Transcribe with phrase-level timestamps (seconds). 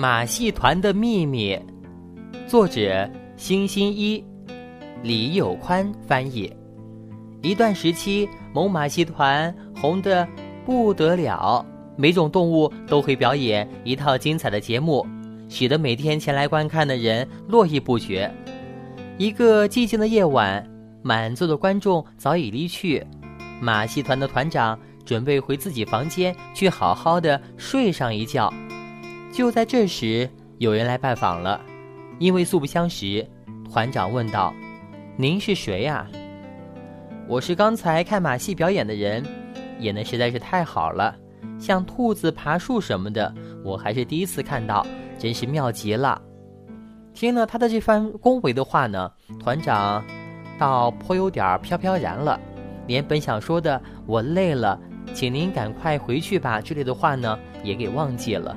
[0.00, 1.60] 马戏团的秘密，
[2.46, 3.06] 作者：
[3.36, 4.24] 星星一，
[5.02, 6.50] 李有宽翻译。
[7.42, 10.26] 一段时期，某马戏团红得
[10.64, 11.62] 不得了，
[11.96, 15.06] 每种动物都会表演一套精彩的节目，
[15.50, 18.32] 使得每天前来观看的人络绎不绝。
[19.18, 20.66] 一个寂静的夜晚，
[21.02, 23.06] 满座的观众早已离去，
[23.60, 28.50] 马戏团的团长准备回自己房间去好好的睡上一觉。
[29.32, 31.60] 就在这时，有人来拜访了。
[32.18, 33.26] 因为素不相识，
[33.70, 34.52] 团长问道
[35.16, 36.06] ：“您是谁呀
[37.28, 39.24] ？”“我是刚才看马戏表演的人，
[39.78, 41.16] 演的实在是太好了，
[41.58, 43.32] 像兔子爬树什么的，
[43.64, 44.84] 我还是第一次看到，
[45.16, 46.20] 真是妙极了。”
[47.14, 50.04] 听了他的这番恭维的话呢，团长
[50.58, 52.38] 倒颇有点飘飘然了，
[52.86, 54.78] 连本想说的“我累了，
[55.14, 58.54] 请您赶快回去吧”之类的话呢，也给忘记了。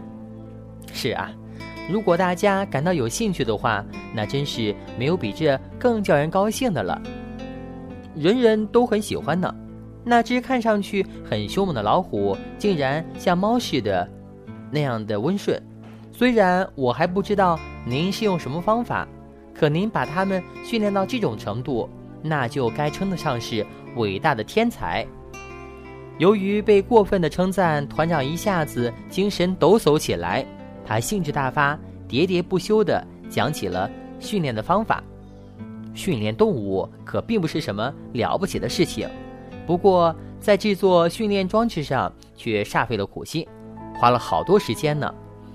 [0.93, 1.29] 是啊，
[1.89, 7.01] 如果大家感到有兴趣的话，那真是没有比这更叫人高兴的了。
[8.15, 9.53] 人人都很喜欢呢。
[10.05, 14.07] 那只看上去很凶猛的老虎，竟然像猫似的
[14.69, 15.61] 那样的温顺。
[16.11, 19.07] 虽然我还不知道您是用什么方法，
[19.53, 21.89] 可您把它们训练到这种程度，
[22.21, 25.07] 那就该称得上是伟大的天才。
[26.19, 30.45] 由于被过分的称赞，团长一下子精神抖擞起来。
[30.85, 33.89] 他兴致大发，喋喋不休地讲起了
[34.19, 35.03] 训练的方法。
[35.93, 39.07] 训练动物可并不是什么了不起的事情，
[39.67, 43.47] 不过在制作训练装置上却煞费了苦心，
[43.95, 45.13] 花了好多时间呢，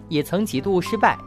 [0.08, 1.18] 也曾几度失败。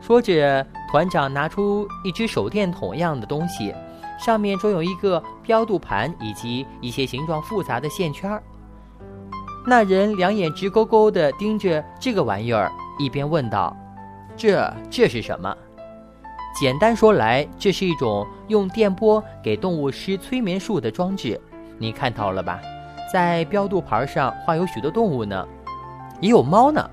[0.00, 3.74] 说着，团长拿出一只手电筒一样的东西，
[4.20, 8.42] 上面装有一个标度盘以及一些形状复杂的线圈儿。
[9.66, 12.70] 那人两眼直勾勾地盯着这个玩意儿。
[12.98, 13.76] 一边问道
[14.36, 15.56] ：“这这是什么？”
[16.60, 21.40] 简单说来，这是一种用电波给动物施催眠术的装置。
[21.78, 22.60] 你看到了吧？
[23.12, 25.46] 在标度牌上画有许多动物呢，
[26.20, 26.90] 也有猫呢。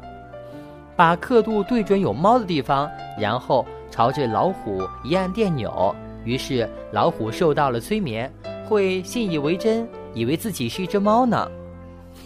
[0.96, 2.90] 把刻度对准有猫的地方，
[3.20, 8.32] 然后朝着老虎一按电钮，于是老虎受到了催眠，
[8.66, 11.50] 会信以为真，以为自己是一只猫呢。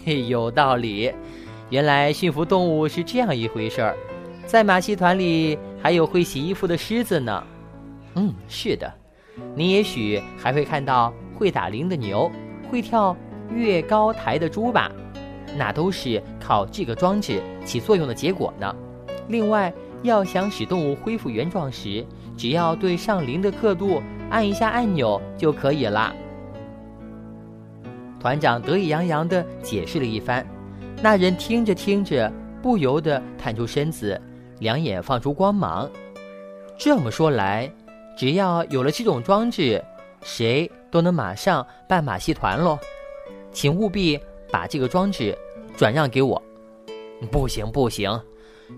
[0.04, 1.12] 嘿，有道理。
[1.70, 3.96] 原来驯服动物是这样一回事儿，
[4.44, 7.44] 在马戏团里还有会洗衣服的狮子呢。
[8.16, 8.92] 嗯，是的，
[9.54, 12.30] 你也许还会看到会打铃的牛，
[12.68, 13.16] 会跳
[13.54, 14.90] 越高台的猪吧？
[15.56, 18.74] 那都是靠这个装置起作用的结果呢。
[19.28, 22.04] 另外，要想使动物恢复原状时，
[22.36, 26.12] 只要对上铃的刻度按一下按钮就可以了。
[28.18, 30.44] 团长得意洋洋地解释了一番。
[31.02, 32.30] 那人听着听着，
[32.60, 34.20] 不由得探出身子，
[34.58, 35.90] 两眼放出光芒。
[36.76, 37.72] 这么说来，
[38.18, 39.82] 只要有了这种装置，
[40.22, 42.78] 谁都能马上办马戏团喽。
[43.50, 44.20] 请务必
[44.52, 45.36] 把这个装置
[45.74, 46.40] 转让给我。
[47.30, 48.10] 不行不行，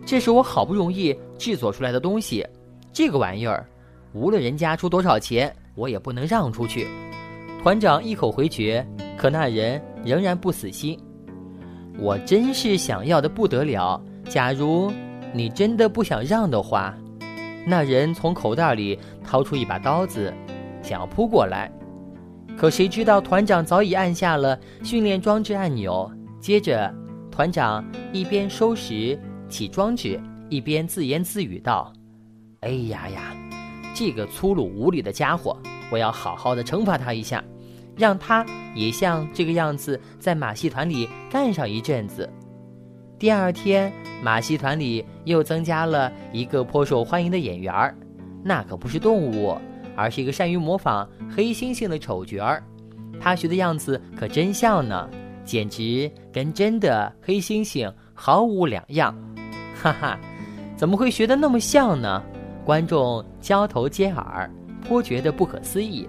[0.06, 2.46] 这是我好不容易制作出来的东西，
[2.92, 3.66] 这个玩意儿，
[4.12, 6.86] 无论人家出多少钱，我也不能让出去。
[7.64, 8.86] 团长一口回绝，
[9.18, 10.96] 可那人仍然不死心。
[11.98, 14.02] 我真是想要的不得了。
[14.28, 14.92] 假如
[15.32, 16.94] 你真的不想让的话，
[17.66, 20.32] 那人从口袋里掏出一把刀子，
[20.82, 21.70] 想要扑过来。
[22.56, 26.10] 可谁知道团长早已按下了训练装置按钮。
[26.40, 26.92] 接着，
[27.30, 31.92] 团长一边收拾起装置，一边自言自语道
[32.60, 33.34] ：“哎呀呀，
[33.94, 35.56] 这个粗鲁无礼的家伙，
[35.90, 37.42] 我要好好的惩罚他一下。”
[37.96, 42.28] 让他也像这个样子，在马戏团里干上一阵子。
[43.18, 47.94] 第二天，马戏团里又增加了一个颇受欢迎的演员儿，
[48.42, 49.56] 那可不是动物，
[49.94, 52.62] 而是一个善于模仿黑猩猩的丑角儿。
[53.20, 55.08] 他学的样子可真像呢，
[55.44, 59.14] 简直跟真的黑猩猩毫无两样。
[59.80, 60.18] 哈哈，
[60.76, 62.20] 怎么会学得那么像呢？
[62.64, 64.50] 观众交头接耳，
[64.86, 66.08] 颇觉得不可思议。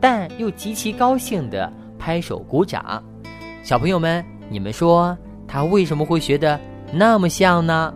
[0.00, 1.72] 但又极其高兴的
[2.02, 3.00] 拍手鼓掌，
[3.62, 5.16] 小朋友们，你们说
[5.46, 6.58] 他为什么会学的
[6.92, 7.94] 那么像呢？